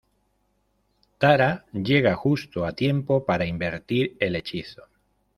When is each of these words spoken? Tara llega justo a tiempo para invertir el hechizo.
Tara 1.19 1.67
llega 1.73 2.15
justo 2.15 2.65
a 2.65 2.71
tiempo 2.71 3.23
para 3.23 3.45
invertir 3.45 4.17
el 4.19 4.35
hechizo. 4.35 4.85